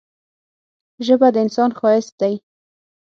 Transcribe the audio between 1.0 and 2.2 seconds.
ژبه د انسان ښايست